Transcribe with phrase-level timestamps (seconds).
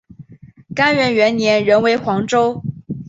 [0.73, 2.63] 干元元年仍为黄州。